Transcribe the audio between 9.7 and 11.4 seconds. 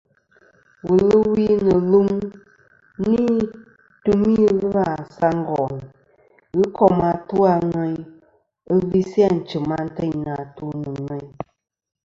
antêynɨ̀ àtu nɨ̀ ŋweyn.